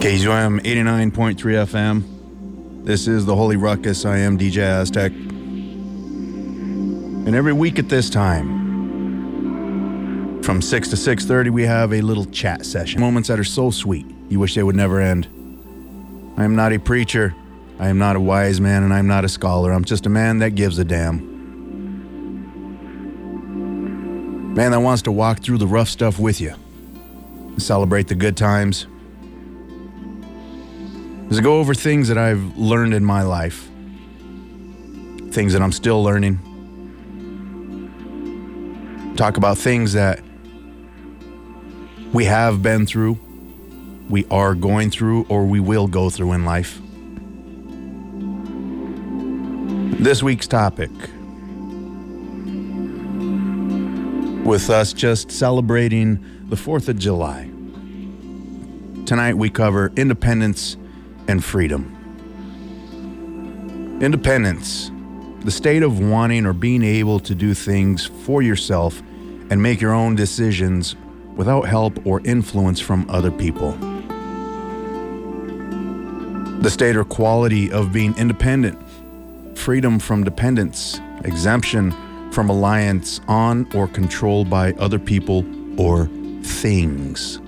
KZUM 0.00 0.60
89.3 0.62 1.36
FM. 1.36 2.02
This 2.86 3.06
is 3.06 3.26
the 3.26 3.36
Holy 3.36 3.58
Ruckus. 3.58 4.06
I 4.06 4.16
am 4.16 4.38
DJ 4.38 4.62
Aztec. 4.62 5.12
And 7.26 7.34
every 7.36 7.52
week 7.52 7.78
at 7.78 7.90
this 7.90 8.08
time, 8.08 8.48
from 10.42 10.62
6 10.62 10.88
to 10.88 10.96
6.30, 10.96 11.50
we 11.50 11.64
have 11.64 11.92
a 11.92 12.00
little 12.00 12.24
chat 12.24 12.64
session. 12.64 12.98
Moments 12.98 13.28
that 13.28 13.38
are 13.38 13.44
so 13.44 13.70
sweet, 13.70 14.06
you 14.30 14.40
wish 14.40 14.54
they 14.54 14.62
would 14.62 14.74
never 14.74 15.02
end. 15.02 15.26
I 16.38 16.44
am 16.44 16.56
not 16.56 16.72
a 16.72 16.78
preacher. 16.78 17.34
I 17.78 17.88
am 17.88 17.98
not 17.98 18.16
a 18.16 18.20
wise 18.20 18.58
man, 18.58 18.84
and 18.84 18.94
I'm 18.94 19.06
not 19.06 19.26
a 19.26 19.28
scholar. 19.28 19.70
I'm 19.70 19.84
just 19.84 20.06
a 20.06 20.08
man 20.08 20.38
that 20.38 20.52
gives 20.52 20.78
a 20.78 20.84
damn. 20.84 21.18
Man 24.54 24.70
that 24.70 24.80
wants 24.80 25.02
to 25.02 25.12
walk 25.12 25.42
through 25.42 25.58
the 25.58 25.66
rough 25.66 25.90
stuff 25.90 26.18
with 26.18 26.40
you. 26.40 26.54
Celebrate 27.58 28.08
the 28.08 28.14
good 28.14 28.38
times 28.38 28.86
is 31.30 31.36
to 31.36 31.42
go 31.42 31.58
over 31.60 31.74
things 31.74 32.08
that 32.08 32.18
I've 32.18 32.58
learned 32.58 32.92
in 32.92 33.04
my 33.04 33.22
life, 33.22 33.68
things 35.30 35.52
that 35.52 35.62
I'm 35.62 35.70
still 35.70 36.02
learning. 36.02 36.40
Talk 39.16 39.36
about 39.36 39.56
things 39.56 39.92
that 39.92 40.24
we 42.12 42.24
have 42.24 42.62
been 42.62 42.84
through, 42.84 43.16
we 44.08 44.26
are 44.28 44.56
going 44.56 44.90
through, 44.90 45.24
or 45.28 45.46
we 45.46 45.60
will 45.60 45.86
go 45.86 46.10
through 46.10 46.32
in 46.32 46.44
life. 46.44 46.80
This 50.02 50.24
week's 50.24 50.48
topic 50.48 50.90
with 54.44 54.68
us 54.68 54.92
just 54.92 55.30
celebrating 55.30 56.24
the 56.48 56.56
4th 56.56 56.88
of 56.88 56.98
July. 56.98 57.48
Tonight 59.06 59.34
we 59.34 59.48
cover 59.48 59.92
independence 59.94 60.76
and 61.28 61.44
freedom. 61.44 61.96
Independence, 64.00 64.90
the 65.40 65.50
state 65.50 65.82
of 65.82 65.98
wanting 66.00 66.46
or 66.46 66.52
being 66.52 66.82
able 66.82 67.20
to 67.20 67.34
do 67.34 67.54
things 67.54 68.06
for 68.06 68.42
yourself 68.42 69.00
and 69.50 69.62
make 69.62 69.80
your 69.80 69.92
own 69.92 70.14
decisions 70.14 70.96
without 71.36 71.62
help 71.62 72.06
or 72.06 72.20
influence 72.24 72.80
from 72.80 73.08
other 73.08 73.30
people. 73.30 73.72
The 76.60 76.70
state 76.70 76.96
or 76.96 77.04
quality 77.04 77.72
of 77.72 77.92
being 77.92 78.16
independent, 78.18 78.78
freedom 79.56 79.98
from 79.98 80.24
dependence, 80.24 81.00
exemption 81.24 81.92
from 82.32 82.48
reliance 82.48 83.20
on 83.28 83.66
or 83.74 83.88
control 83.88 84.44
by 84.44 84.72
other 84.74 84.98
people 84.98 85.44
or 85.80 86.06
things. 86.42 87.40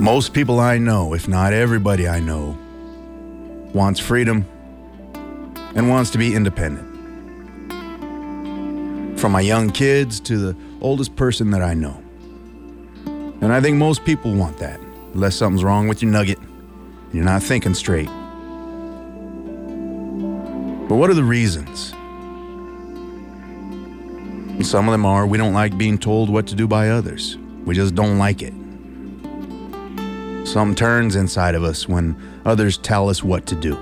Most 0.00 0.32
people 0.32 0.60
I 0.60 0.78
know, 0.78 1.12
if 1.12 1.28
not 1.28 1.52
everybody 1.52 2.08
I 2.08 2.20
know, 2.20 2.56
wants 3.74 4.00
freedom 4.00 4.46
and 5.74 5.90
wants 5.90 6.08
to 6.12 6.18
be 6.18 6.34
independent. 6.34 6.88
From 9.20 9.32
my 9.32 9.42
young 9.42 9.68
kids 9.68 10.18
to 10.20 10.38
the 10.38 10.56
oldest 10.80 11.16
person 11.16 11.50
that 11.50 11.60
I 11.60 11.74
know. 11.74 12.02
And 13.42 13.52
I 13.52 13.60
think 13.60 13.76
most 13.76 14.06
people 14.06 14.32
want 14.32 14.56
that, 14.56 14.80
unless 15.12 15.36
something's 15.36 15.62
wrong 15.62 15.86
with 15.86 16.00
your 16.00 16.10
nugget. 16.10 16.38
You're 17.12 17.24
not 17.24 17.42
thinking 17.42 17.74
straight. 17.74 18.08
But 20.88 20.96
what 20.96 21.10
are 21.10 21.14
the 21.14 21.24
reasons? 21.24 21.92
some 24.66 24.88
of 24.88 24.92
them 24.92 25.04
are 25.04 25.26
we 25.26 25.36
don't 25.38 25.54
like 25.54 25.76
being 25.76 25.98
told 25.98 26.30
what 26.30 26.46
to 26.46 26.54
do 26.54 26.66
by 26.66 26.88
others. 26.88 27.36
We 27.64 27.74
just 27.74 27.94
don't 27.94 28.18
like 28.18 28.42
it. 28.42 28.54
Some 30.44 30.74
turns 30.74 31.16
inside 31.16 31.54
of 31.54 31.62
us 31.62 31.88
when 31.88 32.16
others 32.44 32.76
tell 32.78 33.08
us 33.08 33.22
what 33.22 33.46
to 33.46 33.54
do. 33.54 33.74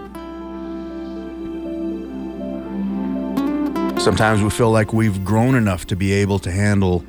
Sometimes 3.98 4.42
we 4.42 4.50
feel 4.50 4.70
like 4.70 4.92
we've 4.92 5.24
grown 5.24 5.54
enough 5.54 5.86
to 5.86 5.96
be 5.96 6.12
able 6.12 6.38
to 6.40 6.50
handle 6.50 7.04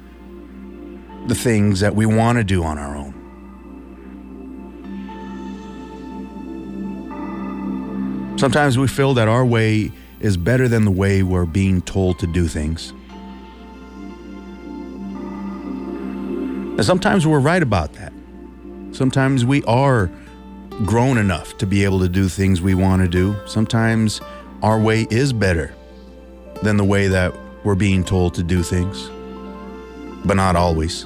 the 1.28 1.36
things 1.36 1.80
that 1.82 1.96
we 1.96 2.06
want 2.06 2.38
to 2.38 2.44
do 2.44 2.64
on 2.64 2.78
our 2.78 2.96
own. 2.96 3.14
Sometimes 8.40 8.78
we 8.78 8.88
feel 8.88 9.14
that 9.16 9.28
our 9.28 9.46
way 9.46 9.92
is 10.20 10.38
better 10.38 10.68
than 10.68 10.86
the 10.86 10.92
way 10.92 11.24
we're 11.24 11.46
being 11.46 11.82
told 11.82 12.20
to 12.20 12.28
do 12.28 12.48
things. 12.48 12.92
And 16.78 16.86
sometimes 16.86 17.28
we're 17.28 17.40
right 17.40 17.62
about 17.62 17.94
that. 17.94 18.14
Sometimes 18.92 19.46
we 19.46 19.64
are 19.64 20.10
grown 20.86 21.18
enough 21.18 21.58
to 21.58 21.66
be 21.66 21.84
able 21.84 22.00
to 22.00 22.10
do 22.10 22.28
things 22.28 22.62
we 22.62 22.74
want 22.74 23.02
to 23.02 23.08
do. 23.08 23.36
Sometimes 23.46 24.22
our 24.62 24.80
way 24.80 25.08
is 25.10 25.32
better 25.32 25.74
than 26.64 26.78
the 26.78 26.84
way 26.84 27.08
that 27.08 27.34
we're 27.64 27.76
being 27.76 28.04
told 28.04 28.34
to 28.36 28.44
do 28.44 28.64
things, 28.64 29.10
but 30.26 30.36
not 30.36 30.56
always. 30.56 31.06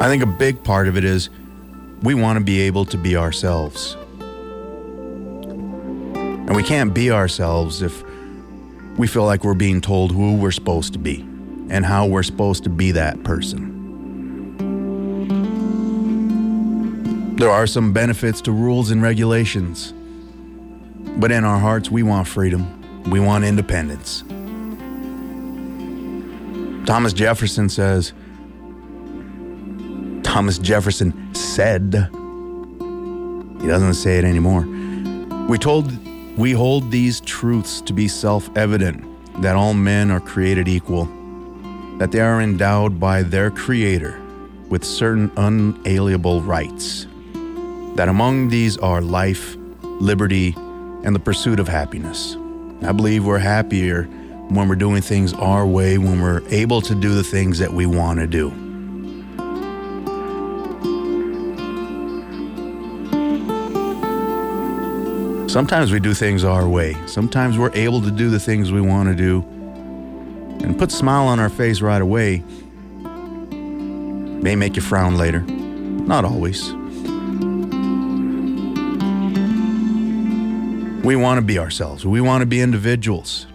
I 0.00 0.08
think 0.08 0.22
a 0.22 0.26
big 0.26 0.62
part 0.62 0.88
of 0.88 0.98
it 0.98 1.04
is 1.04 1.30
we 2.02 2.14
want 2.14 2.38
to 2.38 2.44
be 2.44 2.60
able 2.60 2.84
to 2.86 2.98
be 2.98 3.16
ourselves. 3.16 3.96
And 6.14 6.54
we 6.54 6.62
can't 6.62 6.92
be 6.92 7.10
ourselves 7.10 7.80
if 7.80 8.04
we 8.96 9.06
feel 9.06 9.24
like 9.24 9.44
we're 9.44 9.54
being 9.54 9.80
told 9.80 10.12
who 10.12 10.36
we're 10.36 10.50
supposed 10.50 10.92
to 10.92 10.98
be 10.98 11.20
and 11.68 11.84
how 11.84 12.06
we're 12.06 12.22
supposed 12.22 12.64
to 12.64 12.70
be 12.70 12.92
that 12.92 13.22
person. 13.24 13.72
There 17.36 17.50
are 17.50 17.66
some 17.66 17.92
benefits 17.92 18.40
to 18.42 18.52
rules 18.52 18.90
and 18.90 19.02
regulations, 19.02 19.92
but 21.18 21.32
in 21.32 21.44
our 21.44 21.58
hearts, 21.58 21.90
we 21.90 22.04
want 22.04 22.28
freedom. 22.28 22.80
We 23.10 23.18
want 23.18 23.44
independence. 23.44 24.22
Thomas 26.86 27.12
Jefferson 27.12 27.68
says, 27.68 28.12
Thomas 30.22 30.58
Jefferson 30.58 31.34
said, 31.34 32.08
he 33.60 33.66
doesn't 33.66 33.94
say 33.94 34.18
it 34.18 34.24
anymore. 34.24 34.66
We 35.48 35.58
told 35.58 35.90
we 36.36 36.52
hold 36.52 36.90
these 36.90 37.20
truths 37.20 37.80
to 37.82 37.92
be 37.92 38.08
self 38.08 38.54
evident 38.56 39.04
that 39.42 39.56
all 39.56 39.74
men 39.74 40.10
are 40.10 40.20
created 40.20 40.68
equal, 40.68 41.06
that 41.98 42.12
they 42.12 42.20
are 42.20 42.40
endowed 42.40 42.98
by 42.98 43.22
their 43.22 43.50
Creator 43.50 44.20
with 44.68 44.84
certain 44.84 45.30
unalienable 45.36 46.40
rights, 46.42 47.06
that 47.94 48.08
among 48.08 48.48
these 48.48 48.76
are 48.78 49.00
life, 49.00 49.56
liberty, 49.82 50.54
and 51.04 51.14
the 51.14 51.20
pursuit 51.20 51.60
of 51.60 51.68
happiness. 51.68 52.36
I 52.82 52.92
believe 52.92 53.24
we're 53.24 53.38
happier 53.38 54.04
when 54.48 54.68
we're 54.68 54.74
doing 54.74 55.02
things 55.02 55.32
our 55.34 55.66
way, 55.66 55.98
when 55.98 56.20
we're 56.20 56.42
able 56.48 56.80
to 56.82 56.94
do 56.94 57.14
the 57.14 57.24
things 57.24 57.58
that 57.58 57.72
we 57.72 57.86
want 57.86 58.20
to 58.20 58.26
do. 58.26 58.63
Sometimes 65.54 65.92
we 65.92 66.00
do 66.00 66.14
things 66.14 66.42
our 66.42 66.68
way. 66.68 66.96
Sometimes 67.06 67.56
we're 67.56 67.70
able 67.74 68.02
to 68.02 68.10
do 68.10 68.28
the 68.28 68.40
things 68.40 68.72
we 68.72 68.80
want 68.80 69.08
to 69.08 69.14
do 69.14 69.40
and 70.64 70.76
put 70.76 70.92
a 70.92 70.96
smile 70.96 71.28
on 71.28 71.38
our 71.38 71.48
face 71.48 71.80
right 71.80 72.02
away. 72.02 72.42
May 74.42 74.56
make 74.56 74.74
you 74.74 74.82
frown 74.82 75.16
later. 75.16 75.42
Not 75.42 76.24
always. 76.24 76.72
We 81.04 81.14
want 81.14 81.38
to 81.38 81.42
be 81.42 81.60
ourselves. 81.60 82.04
We 82.04 82.20
want 82.20 82.42
to 82.42 82.46
be 82.46 82.60
individuals. 82.60 83.46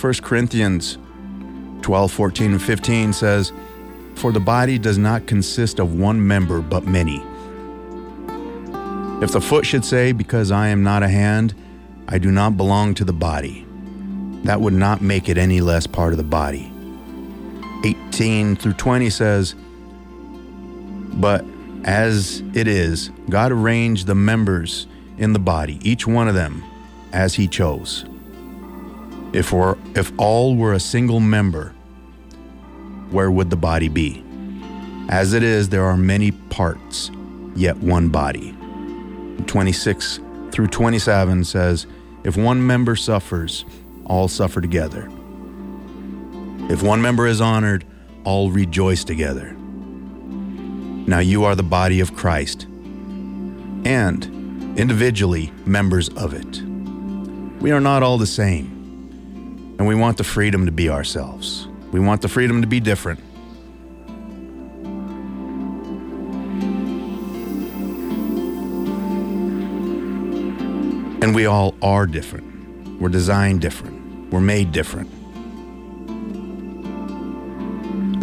1 0.00 0.14
Corinthians 0.14 0.98
12, 1.82 2.10
14, 2.10 2.52
and 2.54 2.60
15 2.60 3.12
says, 3.12 3.52
For 4.16 4.32
the 4.32 4.40
body 4.40 4.80
does 4.80 4.98
not 4.98 5.28
consist 5.28 5.78
of 5.78 5.94
one 5.94 6.26
member, 6.26 6.60
but 6.60 6.88
many. 6.88 7.22
If 9.22 9.30
the 9.30 9.40
foot 9.40 9.64
should 9.64 9.84
say, 9.84 10.10
Because 10.10 10.50
I 10.50 10.66
am 10.68 10.82
not 10.82 11.04
a 11.04 11.08
hand, 11.08 11.54
I 12.08 12.18
do 12.18 12.32
not 12.32 12.56
belong 12.56 12.92
to 12.94 13.04
the 13.04 13.12
body, 13.12 13.64
that 14.42 14.60
would 14.60 14.72
not 14.72 15.00
make 15.00 15.28
it 15.28 15.38
any 15.38 15.60
less 15.60 15.86
part 15.86 16.12
of 16.12 16.16
the 16.16 16.24
body. 16.24 16.72
18 17.84 18.56
through 18.56 18.72
20 18.72 19.10
says, 19.10 19.54
But 21.14 21.44
as 21.84 22.42
it 22.52 22.66
is, 22.66 23.12
God 23.30 23.52
arranged 23.52 24.08
the 24.08 24.16
members 24.16 24.88
in 25.18 25.32
the 25.32 25.38
body, 25.38 25.78
each 25.88 26.04
one 26.04 26.26
of 26.26 26.34
them, 26.34 26.64
as 27.12 27.34
He 27.34 27.46
chose. 27.46 28.04
If, 29.32 29.52
we're, 29.52 29.76
if 29.94 30.12
all 30.18 30.56
were 30.56 30.72
a 30.72 30.80
single 30.80 31.20
member, 31.20 31.72
where 33.12 33.30
would 33.30 33.50
the 33.50 33.56
body 33.56 33.88
be? 33.88 34.24
As 35.08 35.32
it 35.32 35.44
is, 35.44 35.68
there 35.68 35.84
are 35.84 35.96
many 35.96 36.32
parts, 36.32 37.12
yet 37.54 37.76
one 37.76 38.08
body. 38.08 38.56
26 39.42 40.20
through 40.50 40.68
27 40.68 41.44
says, 41.44 41.86
If 42.24 42.36
one 42.36 42.66
member 42.66 42.96
suffers, 42.96 43.64
all 44.06 44.28
suffer 44.28 44.60
together. 44.60 45.08
If 46.70 46.82
one 46.82 47.02
member 47.02 47.26
is 47.26 47.40
honored, 47.40 47.84
all 48.24 48.50
rejoice 48.50 49.04
together. 49.04 49.52
Now 49.52 51.18
you 51.18 51.44
are 51.44 51.54
the 51.54 51.62
body 51.62 52.00
of 52.00 52.14
Christ 52.14 52.64
and 53.84 54.78
individually 54.78 55.52
members 55.66 56.08
of 56.10 56.34
it. 56.34 56.62
We 57.60 57.72
are 57.72 57.80
not 57.80 58.02
all 58.02 58.18
the 58.18 58.26
same, 58.26 59.76
and 59.78 59.86
we 59.86 59.94
want 59.94 60.18
the 60.18 60.24
freedom 60.24 60.66
to 60.66 60.72
be 60.72 60.88
ourselves. 60.88 61.66
We 61.90 62.00
want 62.00 62.22
the 62.22 62.28
freedom 62.28 62.60
to 62.62 62.68
be 62.68 62.80
different. 62.80 63.20
And 71.22 71.36
we 71.36 71.46
all 71.46 71.76
are 71.82 72.04
different. 72.04 73.00
We're 73.00 73.08
designed 73.08 73.60
different. 73.60 74.32
We're 74.32 74.40
made 74.40 74.72
different. 74.72 75.08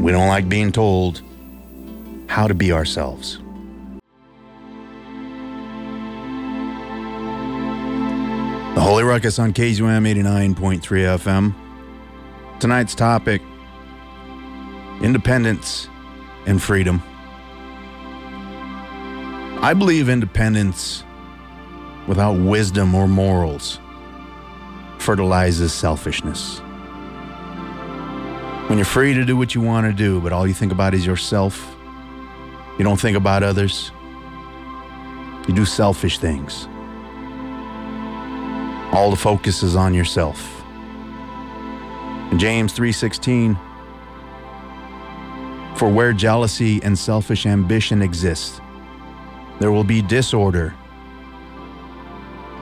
We 0.01 0.11
don't 0.11 0.27
like 0.27 0.49
being 0.49 0.73
told 0.73 1.21
how 2.27 2.49
to 2.49 2.53
be 2.53 2.73
ourselves. 2.73 3.37
The 8.75 8.81
Holy 8.81 9.05
Ruckus 9.05 9.39
on 9.39 9.53
KZUM 9.53 10.05
89.3 10.05 10.81
FM. 10.81 11.55
Tonight's 12.59 12.95
topic 12.95 13.41
independence 15.01 15.87
and 16.45 16.61
freedom. 16.61 17.01
I 19.61 19.73
believe 19.73 20.09
independence 20.09 21.05
without 22.07 22.33
wisdom 22.33 22.95
or 22.95 23.07
morals 23.07 23.79
fertilizes 24.99 25.73
selfishness. 25.73 26.59
When 28.67 28.77
you're 28.77 28.85
free 28.85 29.13
to 29.13 29.25
do 29.25 29.35
what 29.35 29.55
you 29.55 29.61
want 29.61 29.87
to 29.87 29.93
do, 29.93 30.21
but 30.21 30.31
all 30.31 30.45
you 30.45 30.53
think 30.53 30.71
about 30.71 30.93
is 30.93 31.05
yourself, 31.05 31.75
you 32.77 32.83
don't 32.83 32.99
think 32.99 33.17
about 33.17 33.41
others, 33.41 33.91
you 35.47 35.53
do 35.55 35.65
selfish 35.65 36.19
things. 36.19 36.67
All 38.93 39.09
the 39.09 39.17
focus 39.17 39.63
is 39.63 39.75
on 39.75 39.93
yourself. 39.93 40.63
In 42.31 42.37
James 42.37 42.73
3:16 42.73 43.57
For 45.75 45.89
where 45.89 46.13
jealousy 46.13 46.81
and 46.83 46.97
selfish 46.97 47.45
ambition 47.45 48.01
exist, 48.01 48.61
there 49.59 49.71
will 49.71 49.83
be 49.83 50.01
disorder 50.01 50.75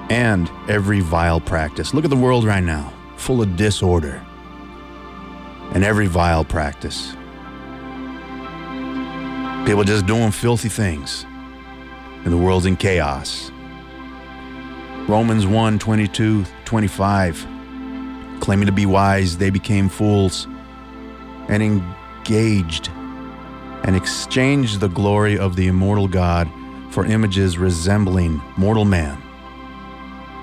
and 0.09 0.49
every 0.69 1.01
vile 1.01 1.39
practice. 1.39 1.93
Look 1.93 2.03
at 2.03 2.09
the 2.09 2.15
world 2.15 2.45
right 2.45 2.63
now, 2.63 2.93
full 3.17 3.41
of 3.41 3.55
disorder 3.55 4.25
and 5.73 5.83
every 5.83 6.07
vile 6.07 6.45
practice. 6.45 7.11
People 9.65 9.83
just 9.83 10.05
doing 10.05 10.31
filthy 10.31 10.69
things, 10.69 11.25
and 12.23 12.31
the 12.31 12.37
world's 12.37 12.65
in 12.65 12.77
chaos. 12.77 13.51
Romans 15.07 15.45
1 15.45 15.79
22, 15.79 16.45
25. 16.65 17.47
Claiming 18.39 18.65
to 18.65 18.71
be 18.71 18.85
wise, 18.85 19.37
they 19.37 19.49
became 19.49 19.89
fools 19.89 20.47
and 21.49 21.63
engaged 21.63 22.89
and 23.83 23.95
exchanged 23.95 24.79
the 24.79 24.89
glory 24.89 25.37
of 25.37 25.55
the 25.55 25.67
immortal 25.67 26.07
God 26.07 26.49
for 26.91 27.05
images 27.05 27.57
resembling 27.57 28.41
mortal 28.57 28.85
man 28.85 29.21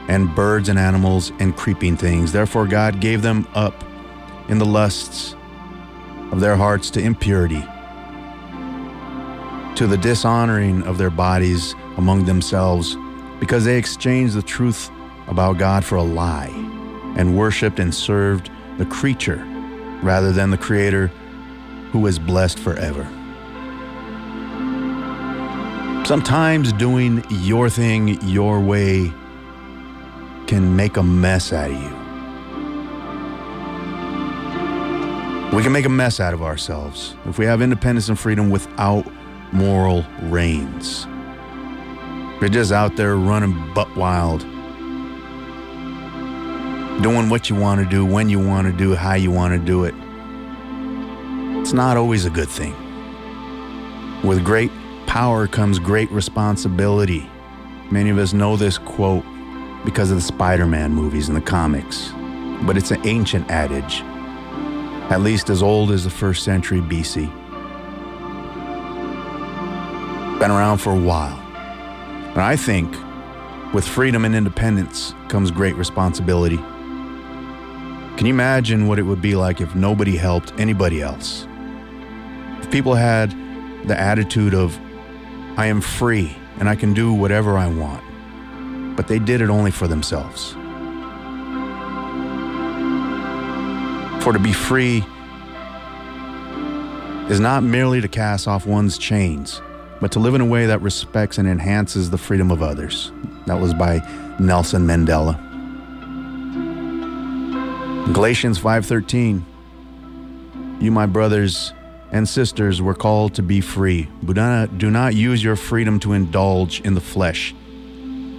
and 0.08 0.34
birds 0.34 0.68
and 0.68 0.78
animals 0.78 1.32
and 1.38 1.56
creeping 1.56 1.96
things. 1.96 2.32
Therefore, 2.32 2.66
God 2.66 3.00
gave 3.00 3.22
them 3.22 3.46
up 3.54 3.84
in 4.48 4.58
the 4.58 4.66
lusts 4.66 5.34
of 6.30 6.40
their 6.40 6.56
hearts 6.56 6.90
to 6.90 7.00
impurity, 7.00 7.62
to 9.76 9.86
the 9.86 9.96
dishonoring 9.96 10.82
of 10.82 10.98
their 10.98 11.10
bodies 11.10 11.74
among 11.96 12.24
themselves, 12.24 12.96
because 13.40 13.64
they 13.64 13.78
exchanged 13.78 14.34
the 14.34 14.42
truth 14.42 14.90
about 15.28 15.58
God 15.58 15.84
for 15.84 15.96
a 15.96 16.02
lie 16.02 16.50
and 17.16 17.36
worshiped 17.36 17.78
and 17.78 17.94
served 17.94 18.50
the 18.78 18.86
creature 18.86 19.44
rather 20.02 20.32
than 20.32 20.50
the 20.50 20.58
Creator 20.58 21.08
who 21.92 22.06
is 22.06 22.18
blessed 22.18 22.58
forever. 22.58 23.04
Sometimes 26.04 26.72
doing 26.74 27.24
your 27.30 27.70
thing 27.70 28.20
your 28.22 28.60
way 28.60 29.12
can 30.46 30.76
make 30.76 30.96
a 30.96 31.02
mess 31.02 31.52
out 31.52 31.70
of 31.70 31.76
you. 31.76 32.04
We 35.56 35.62
can 35.62 35.72
make 35.72 35.84
a 35.84 35.90
mess 35.90 36.18
out 36.20 36.34
of 36.34 36.42
ourselves 36.42 37.14
if 37.26 37.38
we 37.38 37.46
have 37.46 37.62
independence 37.62 38.08
and 38.08 38.18
freedom 38.18 38.50
without 38.50 39.06
moral 39.52 40.04
reins. 40.22 41.06
We're 42.40 42.48
just 42.48 42.72
out 42.72 42.96
there 42.96 43.16
running 43.16 43.72
butt 43.72 43.96
wild, 43.96 44.40
doing 47.02 47.30
what 47.30 47.48
you 47.48 47.56
want 47.56 47.80
to 47.82 47.88
do, 47.88 48.04
when 48.04 48.28
you 48.28 48.44
want 48.44 48.66
to 48.66 48.72
do, 48.72 48.94
how 48.94 49.14
you 49.14 49.30
want 49.30 49.54
to 49.54 49.64
do 49.64 49.84
it. 49.84 49.94
It's 51.60 51.72
not 51.72 51.96
always 51.96 52.24
a 52.26 52.30
good 52.30 52.48
thing. 52.48 52.74
With 54.24 54.44
great 54.44 54.72
power 55.06 55.46
comes 55.46 55.78
great 55.78 56.10
responsibility. 56.10 57.30
Many 57.90 58.10
of 58.10 58.18
us 58.18 58.32
know 58.32 58.56
this 58.56 58.76
quote 58.76 59.24
because 59.84 60.10
of 60.10 60.16
the 60.16 60.22
Spider 60.22 60.66
Man 60.66 60.92
movies 60.92 61.28
and 61.28 61.36
the 61.36 61.42
comics, 61.42 62.12
but 62.62 62.76
it's 62.76 62.90
an 62.90 63.06
ancient 63.06 63.50
adage, 63.50 64.00
at 65.10 65.20
least 65.20 65.50
as 65.50 65.62
old 65.62 65.90
as 65.90 66.04
the 66.04 66.10
first 66.10 66.42
century 66.42 66.80
BC. 66.80 67.30
Been 70.38 70.50
around 70.50 70.78
for 70.78 70.92
a 70.92 70.98
while. 70.98 71.38
And 72.30 72.40
I 72.40 72.56
think 72.56 72.94
with 73.74 73.86
freedom 73.86 74.24
and 74.24 74.34
independence 74.34 75.14
comes 75.28 75.50
great 75.50 75.76
responsibility. 75.76 76.56
Can 78.16 78.26
you 78.26 78.32
imagine 78.32 78.86
what 78.86 78.98
it 78.98 79.02
would 79.02 79.20
be 79.20 79.36
like 79.36 79.60
if 79.60 79.74
nobody 79.74 80.16
helped 80.16 80.52
anybody 80.58 81.02
else? 81.02 81.46
If 82.60 82.70
people 82.70 82.94
had 82.94 83.30
the 83.86 83.98
attitude 83.98 84.54
of, 84.54 84.78
I 85.58 85.66
am 85.66 85.80
free 85.80 86.36
and 86.58 86.68
I 86.68 86.76
can 86.76 86.94
do 86.94 87.12
whatever 87.12 87.58
I 87.58 87.66
want 87.66 88.02
but 88.96 89.08
they 89.08 89.18
did 89.18 89.40
it 89.40 89.50
only 89.50 89.70
for 89.70 89.88
themselves. 89.88 90.52
For 94.22 94.32
to 94.32 94.38
be 94.38 94.52
free 94.52 95.04
is 97.28 97.40
not 97.40 97.62
merely 97.62 98.00
to 98.00 98.08
cast 98.08 98.48
off 98.48 98.66
one's 98.66 98.96
chains, 98.96 99.60
but 100.00 100.12
to 100.12 100.18
live 100.18 100.34
in 100.34 100.40
a 100.40 100.46
way 100.46 100.66
that 100.66 100.80
respects 100.80 101.38
and 101.38 101.48
enhances 101.48 102.10
the 102.10 102.18
freedom 102.18 102.50
of 102.50 102.62
others. 102.62 103.12
That 103.46 103.60
was 103.60 103.74
by 103.74 103.98
Nelson 104.38 104.86
Mandela. 104.86 105.38
Galatians 108.12 108.58
5:13 108.58 109.44
You 110.80 110.90
my 110.90 111.06
brothers 111.06 111.72
and 112.12 112.28
sisters 112.28 112.80
were 112.80 112.94
called 112.94 113.34
to 113.34 113.42
be 113.42 113.60
free, 113.60 114.08
but 114.22 114.34
do 114.78 114.90
not 114.90 115.14
use 115.14 115.42
your 115.42 115.56
freedom 115.56 115.98
to 116.00 116.12
indulge 116.12 116.80
in 116.80 116.94
the 116.94 117.00
flesh 117.00 117.54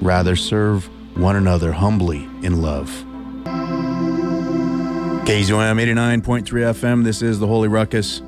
Rather, 0.02 0.36
serve 0.36 0.90
one 1.18 1.36
another 1.36 1.72
humbly 1.72 2.28
in 2.42 2.62
love. 2.62 2.90
KZUM 5.26 5.82
89.3 5.82 6.44
FM, 6.44 7.04
this 7.04 7.22
is 7.22 7.40
the 7.40 7.48
Holy 7.48 7.68
Ruckus. 7.68 8.22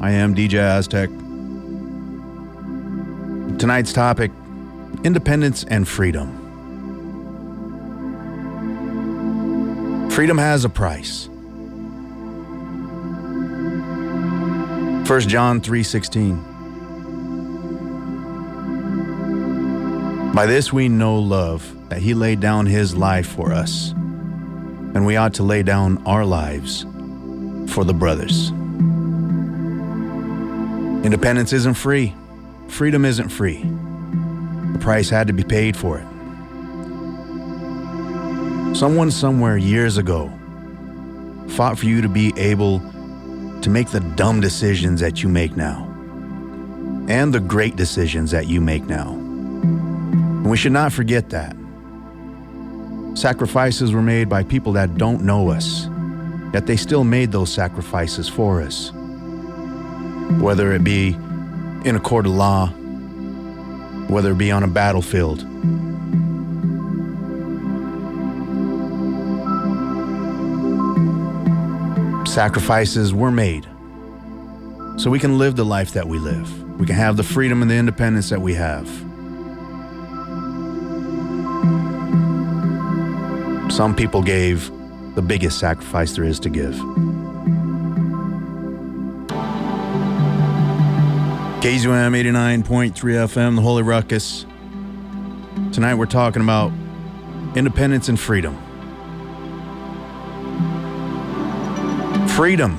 I 0.00 0.10
am 0.10 0.34
DJ 0.34 0.54
Aztec. 0.54 1.08
Tonight's 3.58 3.92
topic 3.92 4.32
independence 5.04 5.64
and 5.64 5.86
freedom. 5.86 6.38
Freedom 10.10 10.38
has 10.38 10.64
a 10.64 10.68
price. 10.68 11.28
1 15.06 15.20
John 15.28 15.60
3:16 15.60 16.49
By 20.40 20.46
this 20.46 20.72
we 20.72 20.88
know 20.88 21.18
love, 21.18 21.70
that 21.90 22.00
he 22.00 22.14
laid 22.14 22.40
down 22.40 22.64
his 22.64 22.96
life 22.96 23.26
for 23.26 23.52
us, 23.52 23.90
and 23.90 25.04
we 25.04 25.16
ought 25.16 25.34
to 25.34 25.42
lay 25.42 25.62
down 25.62 26.02
our 26.06 26.24
lives 26.24 26.86
for 27.70 27.84
the 27.84 27.92
brothers. 27.92 28.48
Independence 31.04 31.52
isn't 31.52 31.74
free, 31.74 32.14
freedom 32.68 33.04
isn't 33.04 33.28
free. 33.28 33.64
The 34.72 34.78
price 34.80 35.10
had 35.10 35.26
to 35.26 35.34
be 35.34 35.44
paid 35.44 35.76
for 35.76 35.98
it. 35.98 36.06
Someone 38.74 39.10
somewhere 39.10 39.58
years 39.58 39.98
ago 39.98 40.32
fought 41.48 41.78
for 41.78 41.84
you 41.84 42.00
to 42.00 42.08
be 42.08 42.32
able 42.38 42.78
to 43.60 43.68
make 43.68 43.90
the 43.90 44.00
dumb 44.16 44.40
decisions 44.40 45.02
that 45.02 45.22
you 45.22 45.28
make 45.28 45.54
now 45.54 45.84
and 47.10 47.34
the 47.34 47.40
great 47.40 47.76
decisions 47.76 48.30
that 48.30 48.46
you 48.46 48.62
make 48.62 48.84
now. 48.86 49.19
And 50.50 50.52
we 50.54 50.58
should 50.58 50.72
not 50.72 50.92
forget 50.92 51.30
that. 51.30 51.54
Sacrifices 53.14 53.92
were 53.92 54.02
made 54.02 54.28
by 54.28 54.42
people 54.42 54.72
that 54.72 54.98
don't 54.98 55.22
know 55.22 55.48
us, 55.48 55.86
yet 56.52 56.66
they 56.66 56.76
still 56.76 57.04
made 57.04 57.30
those 57.30 57.52
sacrifices 57.52 58.28
for 58.28 58.60
us. 58.60 58.90
Whether 60.40 60.72
it 60.72 60.82
be 60.82 61.10
in 61.84 61.94
a 61.94 62.00
court 62.00 62.26
of 62.26 62.32
law, 62.32 62.66
whether 64.08 64.32
it 64.32 64.38
be 64.38 64.50
on 64.50 64.64
a 64.64 64.66
battlefield. 64.66 65.42
Sacrifices 72.26 73.14
were 73.14 73.30
made 73.30 73.68
so 74.96 75.10
we 75.10 75.20
can 75.20 75.38
live 75.38 75.54
the 75.54 75.64
life 75.64 75.92
that 75.92 76.08
we 76.08 76.18
live. 76.18 76.80
We 76.80 76.86
can 76.86 76.96
have 76.96 77.16
the 77.16 77.22
freedom 77.22 77.62
and 77.62 77.70
the 77.70 77.76
independence 77.76 78.30
that 78.30 78.40
we 78.40 78.54
have. 78.54 79.09
Some 83.80 83.96
people 83.96 84.22
gave 84.22 84.70
the 85.14 85.22
biggest 85.22 85.58
sacrifice 85.58 86.12
there 86.12 86.24
is 86.24 86.38
to 86.40 86.50
give. 86.50 86.74
KZUM 91.62 92.12
89.3 92.12 92.92
FM, 92.92 93.56
the 93.56 93.62
Holy 93.62 93.82
Ruckus. 93.82 94.44
Tonight 95.72 95.94
we're 95.94 96.04
talking 96.04 96.42
about 96.42 96.70
independence 97.56 98.10
and 98.10 98.20
freedom. 98.20 98.54
Freedom, 102.36 102.78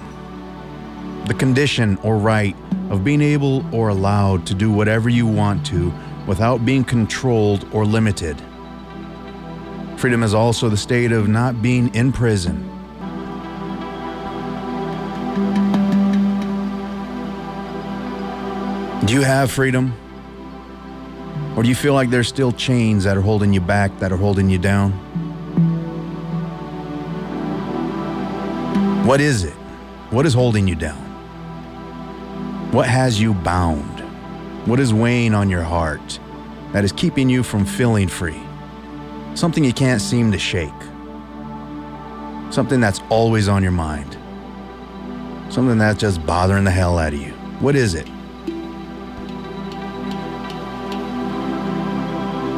the 1.25 1.33
condition 1.33 1.97
or 2.03 2.19
right 2.19 2.55
of 2.91 3.03
being 3.03 3.23
able 3.23 3.65
or 3.75 3.89
allowed 3.89 4.45
to 4.45 4.53
do 4.53 4.71
whatever 4.71 5.09
you 5.09 5.25
want 5.25 5.65
to 5.65 5.91
without 6.27 6.63
being 6.63 6.83
controlled 6.83 7.67
or 7.73 7.87
limited. 7.87 8.39
Freedom 10.01 10.23
is 10.23 10.33
also 10.33 10.67
the 10.67 10.77
state 10.77 11.11
of 11.11 11.27
not 11.27 11.61
being 11.61 11.93
in 11.93 12.11
prison. 12.11 12.67
Do 19.05 19.13
you 19.13 19.21
have 19.21 19.51
freedom? 19.51 19.93
Or 21.55 21.61
do 21.61 21.69
you 21.69 21.75
feel 21.75 21.93
like 21.93 22.09
there's 22.09 22.27
still 22.27 22.51
chains 22.51 23.03
that 23.03 23.15
are 23.15 23.21
holding 23.21 23.53
you 23.53 23.61
back, 23.61 23.95
that 23.99 24.11
are 24.11 24.17
holding 24.17 24.49
you 24.49 24.57
down? 24.57 24.91
What 29.05 29.21
is 29.21 29.43
it? 29.43 29.53
What 30.09 30.25
is 30.25 30.33
holding 30.33 30.67
you 30.67 30.73
down? 30.73 30.97
What 32.71 32.87
has 32.87 33.21
you 33.21 33.35
bound? 33.35 33.99
What 34.67 34.79
is 34.79 34.95
weighing 34.95 35.35
on 35.35 35.47
your 35.51 35.61
heart 35.61 36.19
that 36.71 36.83
is 36.83 36.91
keeping 36.91 37.29
you 37.29 37.43
from 37.43 37.65
feeling 37.65 38.07
free? 38.07 38.41
Something 39.33 39.63
you 39.63 39.73
can't 39.73 40.01
seem 40.01 40.31
to 40.33 40.37
shake. 40.37 40.69
Something 42.49 42.81
that's 42.81 42.99
always 43.09 43.47
on 43.47 43.63
your 43.63 43.71
mind. 43.71 44.17
Something 45.49 45.77
that's 45.77 45.99
just 45.99 46.25
bothering 46.25 46.65
the 46.65 46.71
hell 46.71 46.97
out 46.97 47.13
of 47.13 47.19
you. 47.19 47.31
What 47.59 47.75
is 47.75 47.95
it? 47.95 48.07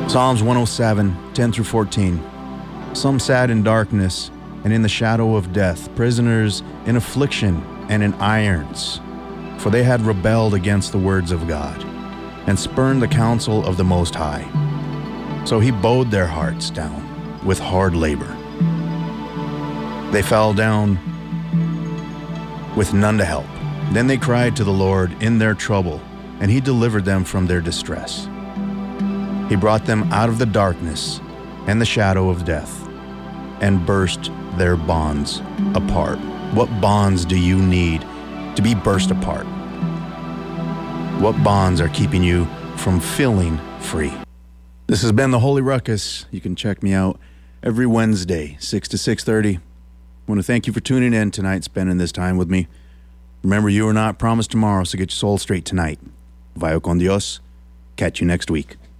Psalms 0.10 0.42
107, 0.42 1.34
10 1.34 1.52
through 1.52 1.64
14. 1.64 2.22
Some 2.94 3.20
sat 3.20 3.50
in 3.50 3.64
darkness 3.64 4.32
and 4.64 4.74
in 4.74 4.82
the 4.82 4.90
shadow 4.90 5.36
of 5.36 5.54
death, 5.54 5.94
prisoners 5.96 6.64
in 6.86 6.96
affliction 6.96 7.64
and 7.90 8.02
in 8.02 8.14
irons, 8.16 9.00
for 9.58 9.70
they 9.70 9.84
had 9.84 10.02
rebelled 10.02 10.54
against 10.54 10.92
the 10.92 10.98
words 10.98 11.32
of 11.32 11.48
God 11.48 11.84
and 12.48 12.58
spurned 12.58 13.02
the 13.02 13.08
counsel 13.08 13.66
of 13.66 13.78
the 13.78 13.84
Most 13.84 14.16
High. 14.16 14.48
So 15.46 15.60
he 15.60 15.72
bowed 15.72 16.10
their 16.10 16.28
hearts 16.28 16.70
down 16.70 17.04
with 17.46 17.60
hard 17.60 17.96
labor. 17.96 18.38
They 20.12 20.22
fell 20.22 20.54
down 20.54 21.00
with 22.76 22.94
none 22.94 23.18
to 23.18 23.26
help. 23.26 23.46
Then 23.92 24.08
they 24.08 24.18
cried 24.18 24.56
to 24.56 24.64
the 24.64 24.72
Lord 24.72 25.22
in 25.22 25.38
their 25.38 25.54
trouble, 25.54 26.02
and 26.40 26.50
he 26.50 26.62
delivered 26.62 27.06
them 27.06 27.24
from 27.24 27.46
their 27.46 27.62
distress. 27.62 28.28
He 29.50 29.56
brought 29.56 29.86
them 29.86 30.12
out 30.14 30.30
of 30.30 30.40
the 30.40 30.46
darkness 30.46 31.20
and 31.68 31.80
the 31.80 31.86
shadow 31.86 32.30
of 32.30 32.46
death 32.46 32.88
and 33.62 33.86
burst 33.86 34.32
their 34.58 34.76
bonds 34.76 35.42
apart. 35.76 36.18
What 36.54 36.70
bonds 36.82 37.26
do 37.26 37.38
you 37.38 37.58
need 37.58 38.02
to 38.56 38.62
be 38.62 38.76
burst 38.76 39.12
apart? 39.12 39.46
What 41.22 41.42
bonds 41.44 41.82
are 41.82 41.90
keeping 41.90 42.24
you 42.24 42.46
from 42.78 43.00
feeling 43.00 43.60
free? 43.80 44.14
This 44.86 45.02
has 45.02 45.14
been 45.14 45.32
the 45.32 45.40
Holy 45.40 45.62
Ruckus. 45.62 46.26
You 46.30 46.42
can 46.42 46.58
check 46.58 46.84
me 46.84 46.94
out 46.94 47.18
every 47.64 47.88
Wednesday, 47.88 48.58
6 48.60 48.90
to 48.90 48.98
6:30. 48.98 49.56
I 49.56 49.62
want 50.28 50.40
to 50.40 50.44
thank 50.44 50.68
you 50.68 50.74
for 50.74 50.82
tuning 50.82 51.14
in 51.14 51.32
tonight, 51.32 51.64
spending 51.64 52.00
this 52.00 52.12
time 52.12 52.36
with 52.36 52.50
me. 52.50 52.68
Remember, 53.44 53.70
you 53.70 53.88
are 53.88 53.94
not 53.94 54.20
promised 54.20 54.52
tomorrow, 54.52 54.84
so 54.84 54.98
get 54.98 55.12
your 55.12 55.16
soul 55.16 55.38
straight 55.38 55.64
tonight. 55.64 56.00
Vaya 56.58 56.82
con 56.82 56.98
Dios. 56.98 57.40
Catch 57.96 58.20
you 58.20 58.28
next 58.28 58.52
week. 58.52 58.76